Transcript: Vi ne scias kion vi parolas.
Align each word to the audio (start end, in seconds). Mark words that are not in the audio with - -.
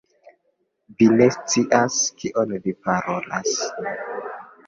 Vi 1.01 1.09
ne 1.19 1.25
scias 1.35 1.99
kion 2.23 2.55
vi 2.65 2.75
parolas. 2.87 3.55